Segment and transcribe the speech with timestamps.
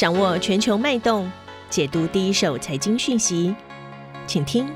[0.00, 1.30] 掌握全球脉动，
[1.68, 3.54] 解读第一手财经讯息，
[4.26, 4.66] 请听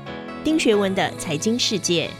[0.43, 2.11] 丁学文的财经世界。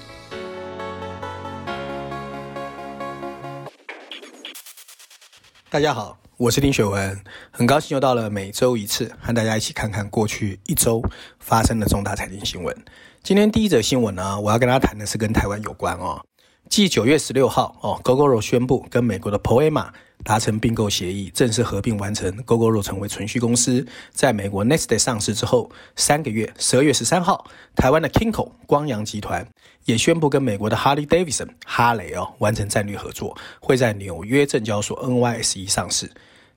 [5.69, 7.15] 大家好，我是丁学文，
[7.51, 10.99] 很高兴又到了每周一次和大家一起看看过去一周
[11.39, 12.75] 发生的重大财经新闻。
[13.21, 16.19] 今天第一则新闻呢，我要跟大家谈的是跟台湾有关哦。
[16.67, 19.87] 继九月十六号哦，Gogoro 宣布跟美国的 Poema
[20.23, 29.47] 达成并购协议，正式合并完成，Gogoro 成为存续公司，在美国 Next Day 上市之后，三个月，十二月十三号，台湾的 Kinko 光阳集团
[29.85, 36.11] 也宣布跟美国的 Harley Davidson 哈雷哦完成战略合作，会在纽约证交所 NYSE 上市。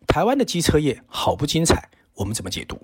[0.07, 1.91] 台湾的机车业好不精彩？
[2.15, 2.81] 我们怎么解读？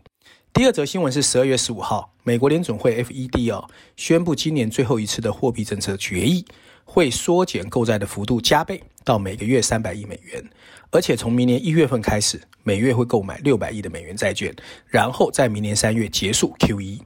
[0.52, 6.44] 第二则新闻是十二月十五号，美国联准会 FED 哦宣布今年最后一次的货币政策决议。
[6.84, 10.44] 会缩减购债的幅度加倍到每个月三百亿美元，
[10.90, 14.54] 而且从明年一月份开始，每月会购买六百亿的美元债券，
[14.86, 17.00] 然后在明年三月结束 QE。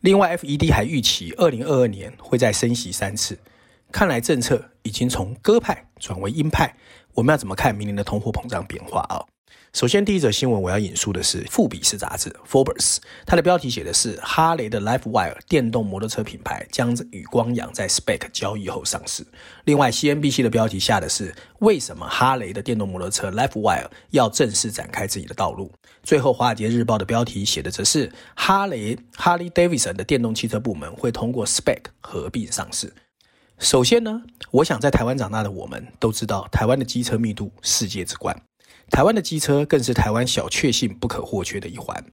[0.00, 3.38] 另外，FED 还预期二零二二年会再升息三次。
[3.92, 6.74] 看来政策已经从鸽派转为鹰派，
[7.14, 9.24] 我们要怎么看明年的通货膨胀变化啊？
[9.72, 19.24] 首先，第一则新闻我要引述的是《富比士》杂志 （Forbes），它的标题写的是哈雷的 Lifewire 电动摩托车品牌将与光阳在 Spec 交易后上市。
[19.64, 25.70] 另外，CNBC 的标题下的是为什么哈雷的电动摩托车 Lifewire 要正式展开自己的道路。
[26.02, 32.92] 最后，《华尔街日报》的标题写的则是哈雷 Harley Davidson 的电动汽车部门会通过 Spec 合并上市。
[33.60, 38.36] 首先呢，我想在台湾长大的我们都知道，台湾的机车密度世界之冠。
[38.90, 42.04] 台湾的机车更是台湾小确幸不可或缺的一环。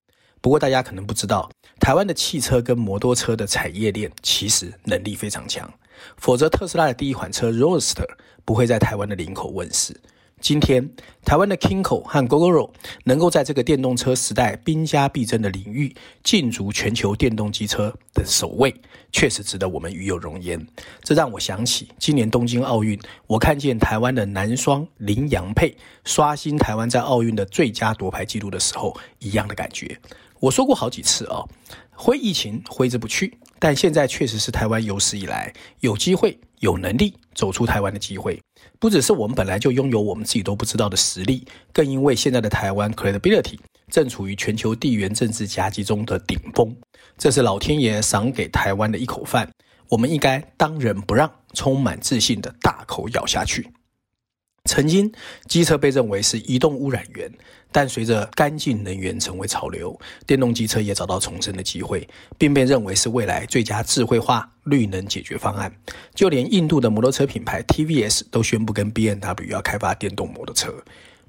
[0.42, 1.50] 不过大家可能不知道，
[1.80, 5.72] 台湾的汽车跟摩托车的产业链其实能力非常强，
[6.18, 8.08] 否则特斯拉的第一款车 Roadster
[8.46, 10.00] 不会在台湾的领口问世。
[10.40, 10.88] 今天，
[11.26, 12.72] 台湾的 Kinko 和 Gogoro
[13.04, 15.94] 能够在这个电动车时代兵家必争的领域，
[16.24, 18.74] 竞逐全球电动机车的首位，
[19.12, 20.66] 确实值得我们与有荣焉。
[21.02, 30.00] 这让我想起今年东京奥运，我看见台湾的男双林洋配刷新台湾在奥运的最佳夺牌纪录的时候一样的感觉。
[30.40, 31.50] 我说过好几次啊、哦，
[31.92, 38.40] 挥疫情挥之不去，但现在确实是台湾有史以来有机会、有能力走出台湾的机会。
[38.80, 43.58] 不只是我们本来就拥有我们自己都不知道的实力，更因为现在的台湾 credibility
[43.90, 46.76] 正处于全球地缘政治夹击中的顶峰，
[47.18, 49.50] 这是老天爷赏给台湾的一口饭，
[49.90, 53.68] 我们应该当仁不让，充满自信的大口咬下去。
[54.68, 55.12] 曾经，
[55.48, 57.32] 机车被认为是移动污染源，
[57.72, 62.08] 但随着干净能源成为潮流，电动机车也找到重生的机会，
[62.38, 65.74] 并被认为是未来最佳智慧化绿能解决方案。
[66.14, 70.74] 就连印度的摩托车品牌 TVS 都宣布跟 B N W 要开发电动摩托车。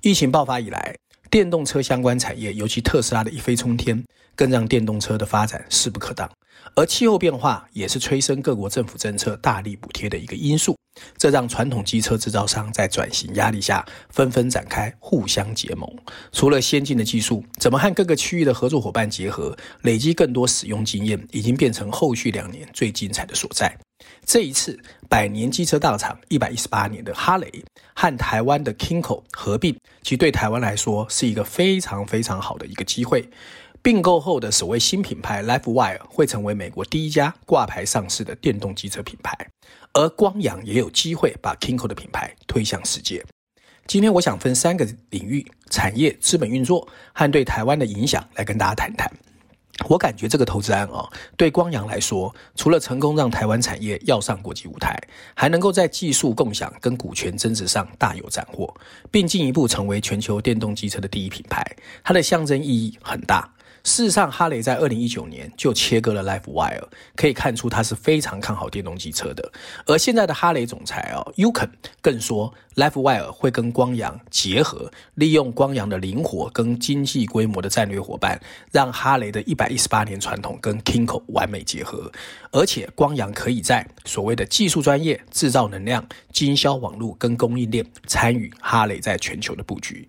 [0.01, 0.95] 疫情爆发以来，
[1.31, 4.03] 电动车相关产业，尤其特斯拉的一飞冲天，
[4.35, 6.31] 更让电动车的发展势不可挡。
[6.75, 10.77] 而气候变化也是催生各国政府政策大力补贴的一个因素。
[11.17, 15.89] 这让传统机车制造商在转型压力下纷纷展开互相结盟。
[16.33, 23.79] 除了先进的技术，怎么和各个区域的合作伙伴结合，累积更多使用经验，已经变成后续两年最精彩的所在。
[24.25, 24.79] 这一次，
[25.09, 27.65] 百年机车大厂一百一十八年的哈雷
[27.95, 33.29] 和台湾的 Kinko 合并，其实对台湾来说是一个非常非常好的一个机会。
[33.81, 39.35] 并购后的所谓新品牌 LifeWire 会成为美国第一家挂牌上市的电动机车品牌。
[39.95, 43.25] 而光阳也有机会把 Kinko 的品牌推向世界。
[43.87, 49.11] 今天我想分三个领域：产业、资本运作和对台湾的影响，来跟大家谈谈。
[49.87, 55.01] 我感觉这个投资案啊，对光阳来说，除了成功让台湾产业要上国际舞台，
[55.35, 58.75] 还能够在技术共享跟股权增值上大有斩获，
[59.11, 61.65] 并进一步成为全球电动机车的第一品牌。
[62.03, 63.49] 它的象征意义很大。
[63.85, 66.85] 事实上，哈雷在二零一九年就切割了 LifeWire，
[67.17, 69.51] 可以看出他是非常看好电动机车的。
[69.87, 71.71] 而现在的哈雷总裁哦，Jochen
[72.03, 78.41] 更说，LifeWire 会跟光阳结合，利用光阳的灵活跟经济规模的战略伙伴，
[78.71, 82.11] 让哈雷的一百一十八年传统跟 Kinko 完美结合。
[82.51, 90.07] 而且，光阳可以在所谓的技术专业、制造能量、经销网络跟供应链参与哈雷在全球的布局。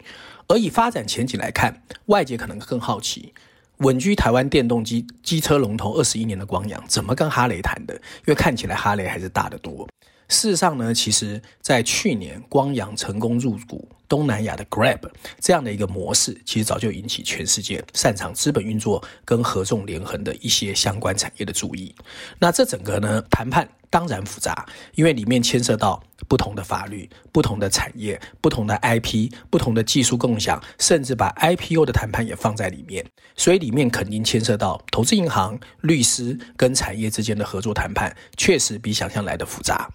[0.47, 3.33] 而以发展前景来看，外界可能更好奇。
[3.79, 7.93] 稳居台湾电动机机车龙头二十一年的光阳，怎么跟哈雷谈的？
[7.95, 9.87] 因为看起来哈雷还是大得多。
[10.27, 14.99] 事实上呢，其实在去年光阳成功入股东南亚的 Grab
[15.39, 21.95] 这样的一个模式，其实早就引起全世界擅长资本运作跟合纵连横的一些相关产业的注意。
[22.39, 24.65] 那这整个呢，谈判当然复杂，
[24.95, 33.05] 因为里面牵涉到不同的法律、不同的产业、不同的 IP、不同的技术共享，甚至把 IPO 的谈判也放在里面，
[33.35, 39.89] 所以里面肯定牵涉到投资银行、律师跟产业之间的合作谈判，确实比想象来的复杂。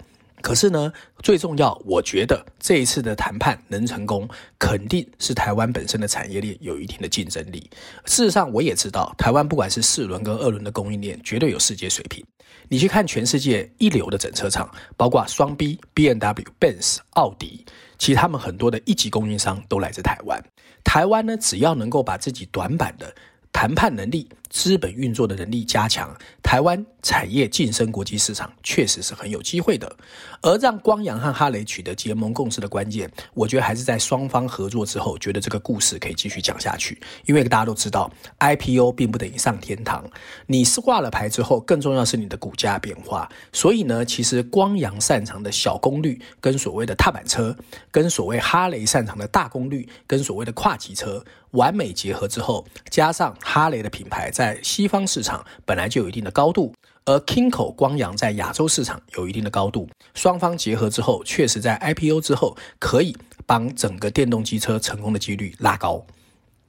[0.44, 0.93] 可是呢，
[1.23, 7.70] 最重要，我觉得这一次的谈判能成功，肯定是台湾本身的产业链有一定的竞争力。
[8.05, 12.23] 事实上，我也知道，台湾不管是四轮跟二轮的供应链，绝对有世界水平。
[12.69, 17.64] 你去看全世界一流的整车厂，包括双 B、BMW、Benz、奥迪，
[17.96, 20.38] 其实他们很多的一级供应商都来自台湾。
[20.85, 23.14] 台湾呢，只要能够把自己短板的
[23.50, 29.97] 谈判能力、资本运作的能力加强，台湾产业晋升国际市场确实是很有机会的。
[30.43, 37.01] 而让光阳和哈雷取得结盟共识的关键，我觉得还是在双方合作之后，觉得这个故事可以继续讲下去。
[37.27, 38.09] 因为大家都知道
[38.39, 40.09] ，IPO 并不等于上天堂，
[40.47, 43.29] 你是挂了牌之后，更重要是你的股价变化。
[43.53, 47.56] 所以呢，其实光阳擅长的小功率，跟所谓的踏板车，
[47.91, 56.75] 跟所谓哈雷擅长的大功率，跟所谓的跨级车，完美结合之后，加上哈雷的品牌在在西方市场本来就有一定的高度，
[57.06, 66.05] 而 Kinko 光阳在亚洲市场有一定的高度，双方结合之后，确实在 IPO 之后可以帮整个电动机车成功的几率拉高。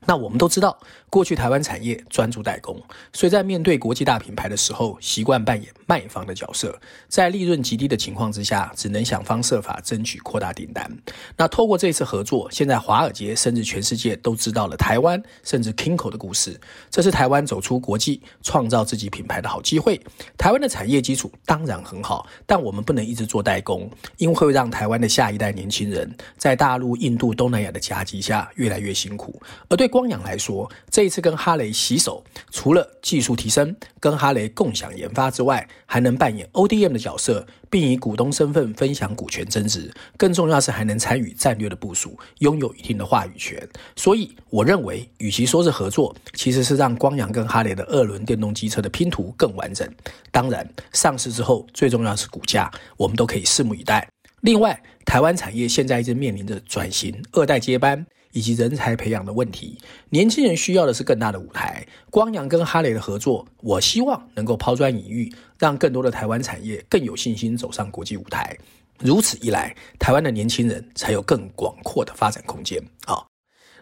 [0.05, 0.77] 那我们都知道，
[1.09, 2.79] 过去台湾产业专注代工，
[3.11, 10.89] 所以在面对国际大品牌的时候，习惯扮演卖方的角色，在利润极低的情况之下，只能想方设法争取扩大订单。
[11.35, 16.59] 那透过这次合作，现在华尔街甚至全世界都知道了台湾甚至 Kinko 的故事，
[16.91, 19.99] 这是台湾走出国际、创造自己品牌的好机会。
[20.37, 32.21] 台湾的产业基础当然很好，但我们不能一直做代工，因为会让台湾的下一代年轻人在大陆、印度、东南亚的夹击下越来越辛苦，而对光阳来说，这一次跟哈雷携手，
[32.51, 39.89] 除了技术提升、跟哈雷共享研发之外，还能扮演 ODM 的角色，并以股东身份分享股权增值。
[40.17, 43.65] 更重要是还能参与战略的部署，拥有一定的话语权。
[43.95, 49.89] 所以，我认为，与其说是合作，其实是让光阳跟哈雷的二轮电动机车的拼图更完整。
[50.29, 54.05] 当然，上市之后最重要是股价，我们都可以拭目以待。
[54.41, 58.05] 另外，台湾产业现在一直面临着转型、二代接班。
[58.35, 59.77] 以及人才培养的问题，
[60.09, 61.87] 年轻人需要的是更大的舞台。
[62.09, 68.53] 光阳跟哈雷的合作，我希望能够抛砖引玉，让更多的台湾产业更有信心走上国际舞台。
[68.99, 72.77] 如此一来，台湾的年轻人才有更广阔的发展空间。
[73.05, 73.25] 好，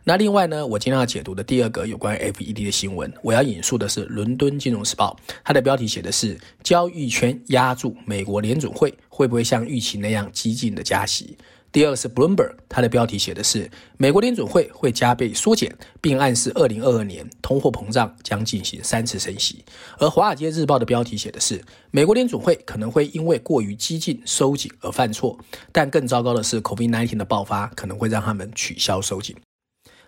[0.03, 11.35] 那另外呢，我今天要解读的第二个有关 FED 的新闻，我要引述的是《伦敦金融时报》，它的标题写的是“交易圈压住美国联准会会不会像预期那样激进的加息”。
[11.73, 13.67] 第二个是 Bloomberg，它的标题写的是
[13.97, 19.65] 美国联准会会加倍缩减，并暗示二零二二年通货膨胀将进行三次升息。
[19.97, 21.59] 而华尔街日报的标题写的是
[21.89, 25.35] 美国联准会可能会因为过于激进收紧而犯错，
[25.71, 29.35] 但更糟糕的是 COVID-19 的爆发可能会让他们取消收紧。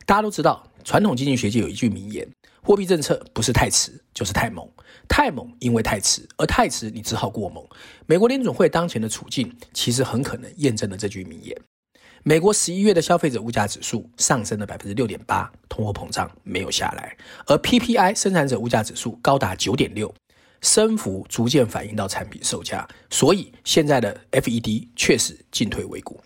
[0.05, 2.27] 大家都知道，传统经济学界有一句名言。
[2.65, 4.67] 货币政策不是太迟就是太猛，
[5.07, 7.63] 太猛因为太迟，而太迟你只好过猛。
[8.07, 11.55] 美国联准会当前的处境其实很可能验证了这句名言。
[12.23, 17.15] 美国十一月的消费者物价指数上升了百分之六点八，通货膨胀没有下来，
[17.45, 20.11] 而 PPI 生产者物价指数高达九点六，
[20.61, 26.19] 升幅逐渐反映到产品售价，所以现在的 FED 确实进退维谷。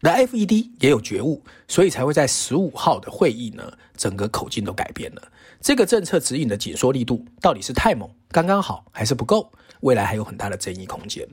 [0.00, 5.32] 那 FED 也有觉悟，所以才会在十五号的会议呢，整个口径都改变了。
[5.60, 9.52] 这个政策指引的紧缩力度到底是太猛，刚刚好，还是不够？
[9.80, 11.26] 未来还有很大的争议空间。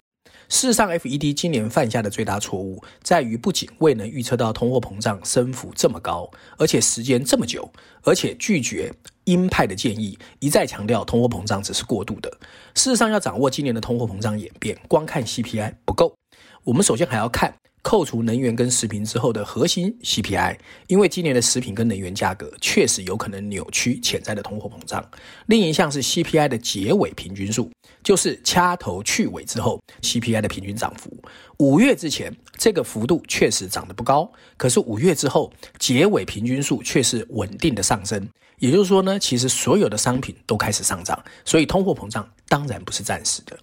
[0.48, 7.72] 事实上，FED 今年犯下的最大错误在于，不仅未能预测到通货膨胀升幅这么高，而且时间这么久，
[8.04, 12.30] 而且拒绝鹰派的建议，一再强调通货膨胀只是过渡的。
[12.76, 16.16] 事实上，要掌握今年的通货膨胀演变，光看 CPI 不够，
[16.64, 17.56] 我们首先还要看。
[17.86, 25.08] 扣除能源跟食品之后的核心 CPI，因为今年的食品跟能源价格确实有可能扭曲潜在的通货膨胀。
[25.46, 27.70] 另一项是 CPI 的结尾平均数，
[28.04, 31.16] 就是掐头去尾之后 CPI 的平均涨幅。
[31.60, 34.28] 五月之前这个幅度确实涨得不高，
[34.58, 38.28] 可是五月之后结尾平均数却是稳定的上升。
[38.58, 43.56] 也就是说呢，其实所有的商品都开始上涨，所以通货膨胀当然不是暂时的。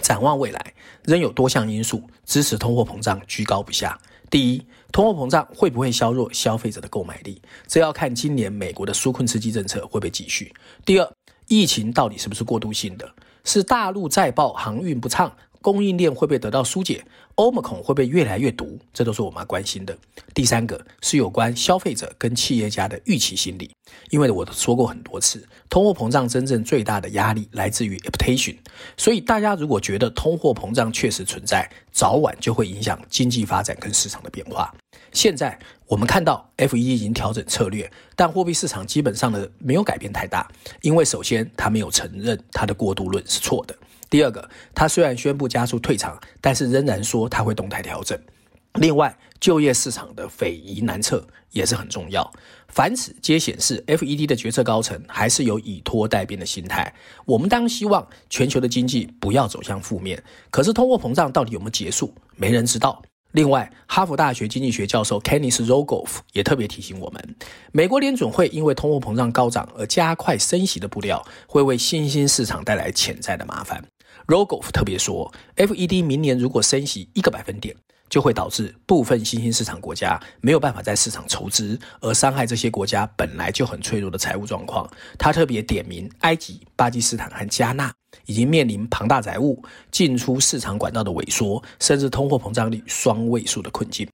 [0.00, 0.74] 展望未来，
[1.04, 3.98] 仍有多项因素支持通货膨胀居高不下。
[4.28, 7.40] 第一，通货膨胀会不会削弱消费者的购买力？
[7.66, 10.52] 这要看今年美国的纾困刺激政策会不会继续。
[10.84, 11.12] 第二，
[11.46, 13.08] 疫情到底是不是过渡性的？
[13.44, 15.32] 是大陆再爆航运不畅，
[15.66, 17.04] 供应链会不会得到疏解
[17.34, 18.78] ？Omicron 会不会越来越毒？
[18.94, 19.98] 这都是我们要关心的。
[20.32, 23.68] 第三个是有关消费者跟企业家的预期心理，
[24.10, 28.62] 因为我都说过很多次，通货膨胀真正最大的压力来自于 e p t a t i o n
[28.96, 34.72] 所以大家如果觉得通货膨胀确实存在，早晚就会影响经济发展跟市场的变化。
[35.12, 35.58] 现在
[35.88, 40.48] 我们看到 F E 已经调整策略，但货币市场基本上的没有改变太大，
[40.82, 43.76] 因为首先他没有承认他的过度论是错的。
[44.08, 48.18] 第二个，他虽然宣布加速退场，但是仍然说他会动态调整。
[48.74, 52.30] 另外，就业市场的匪夷难测也是很重要。
[52.68, 56.94] 凡此皆显示，FED 的决策高层还是有以拖待变的心态。
[57.24, 63.02] 我们当然希望全球的经济不要走向负面，可是通货膨胀到底有没有结束，没人知道。
[63.32, 67.36] 另外，哈佛大学经济学教授 Kenneth Rogoff 也特别提醒我们，
[67.72, 73.82] 美国联准会因为通货膨胀高涨而加快升息的步调，会为新兴市场带来潜在的麻烦。
[74.26, 77.76] Rogoff 特别说，FED 明年如果升息一个百分点，
[78.08, 84.90] 就会导致部分新兴市场国家没有办法在市场筹资，而伤害这些国家本来就很脆弱的财务状况。
[85.16, 87.92] 他特别点名埃及、巴基斯坦和加纳
[88.24, 94.08] 已经面临庞大债务、进出市场管道的萎缩，甚至通货膨胀率双位数的困境。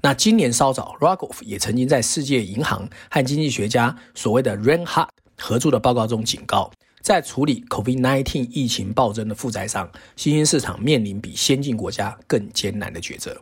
[0.00, 6.70] 那今年稍早，Rogoff 也曾经在世界银行和经济学家所谓的 Reinhart 合作的报告中警告。
[7.00, 13.40] 在处理 COVID-19 疫情暴增的负债上，新兴市场面临比先进国家更艰难的抉择。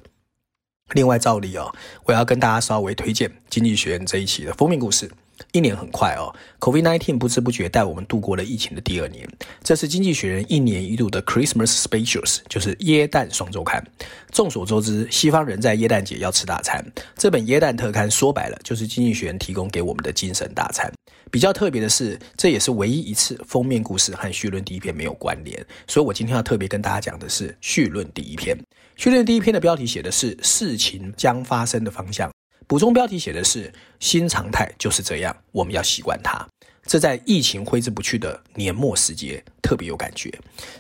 [0.93, 5.11] 另外，照例哦，我要跟大家稍微推荐《经济学人》这一期的封面故事。
[5.53, 9.29] 一年很快哦，COVID-19 不知不觉带我们度过了疫情的第二年。
[9.63, 13.85] 这是《经济学人》一年一度的 Christmas Specials，就是耶诞双周刊。
[14.31, 16.83] 众所周知，西方人在耶诞节要吃大餐。
[17.17, 20.91] 这本耶诞特刊说白了，就是《经济学人》提供给我们的精神大餐。
[21.30, 25.64] 比较特别的是，这也是唯一一次封面故事和绪论第一篇没有关联。
[25.87, 28.56] 所以我今天要特别跟大家讲的是绪论第一篇。
[28.97, 32.30] 绪论第一篇的标题写的是事情将发生的方向。
[32.66, 36.47] 补充标题写的是“新常态就是这样，我们要习惯它”。
[36.87, 40.33] 这在疫情挥之不去的年末时节特别有感觉。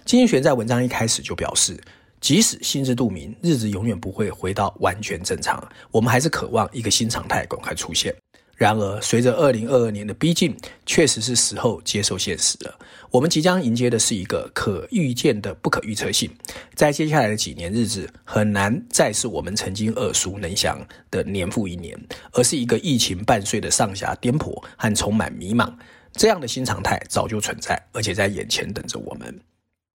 [0.04, 1.76] 经济学在文章一开始就表示，
[2.20, 8.14] 即使心知肚明，日子永远不会回到完全正常，我们还是渴望一个新常态赶快出现。
[8.56, 12.78] 然而，随着二零二二年的逼近，确实是时候接受现实了。
[13.10, 16.30] 我们即将迎接的是一个可预见的不可预测性，
[16.74, 21.94] 在接下来的几年日子，很难再是我们曾经耳熟能详的年复一年，
[22.32, 25.70] 而是一个疫情伴随的上下颠簸和充满迷茫。
[26.12, 29.38] 这样的新常态早就存在，而且在眼前等着我们。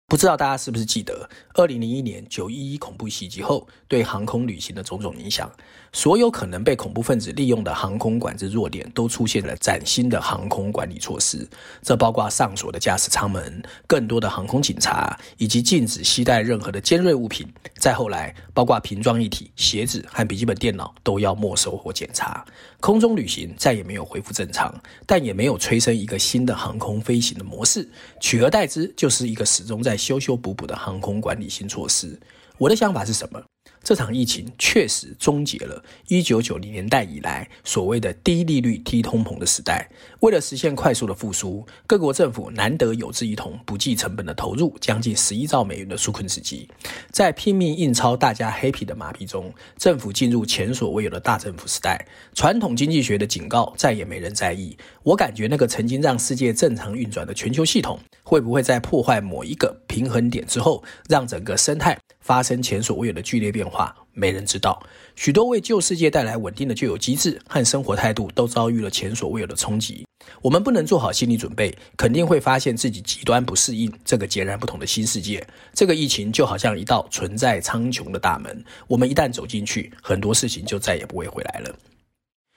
[0.08, 5.52] 不知道大家是不是记得，二零零一年九一一恐怖袭击后对航空旅行的种种影响，
[5.92, 11.46] 所有可能被恐怖分子利用的航空管制弱点都出现了崭新的航空管理措施。
[11.82, 17.46] 这包括上锁的驾驶舱门、更多的航空警察，以及禁止携带任何的尖锐物品。
[17.76, 22.42] 再后来，包括瓶装液体、鞋子和笔记本电脑都要没收或检查。
[22.80, 24.74] 空中旅行再也没有恢复正常，
[25.04, 27.86] 但也没有催生一个新的航空飞行的模式，
[28.20, 32.18] 取而代之就是一个始终在修修补补的航空管理新措施。
[32.56, 33.42] 我的想法是什么？
[33.88, 39.88] 这场疫情确实终结了1990年代以来所谓的低利率、低通膨的时代。
[40.20, 46.68] 为了实现快速的复苏，各国政府难得有志一同，不计成本的投入将近十一兆美元的纾困刺激。
[47.10, 52.06] 在拼命印钞、大家 happy 的马屁中，政府进入前所未有的大政府时代。
[52.34, 54.76] 传统经济学的警告再也没人在意。
[55.02, 63.96] 我感觉那个曾经让世界正常运转的全球系统，会不会在破坏某一个平衡点之后，让整个生态发生前所未有的剧烈变化？
[64.12, 64.78] 没人知道。
[65.16, 70.04] 许多为旧世界带来稳定的旧有机制和生活态度，都遭遇了前所未有的冲击。
[70.42, 75.42] 我们不能做好心理准备，肯定会发现自己极端不适应这个截然不同的新世界。
[75.72, 81.74] 这个疫情就好像一道存在苍穹的大门，我们一旦走进去，很多事情就再也不会回来了。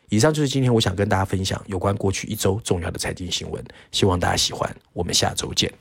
[0.09, 3.63] 以上就是今天我想跟大家分享有关过去一周重要的财经新闻，
[3.93, 4.69] 希望大家喜欢。
[4.91, 5.71] 我们下周见。